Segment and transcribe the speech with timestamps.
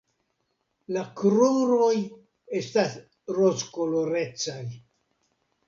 [0.95, 1.91] La kruroj
[2.61, 2.97] estas
[3.39, 4.61] rozkolorecaj.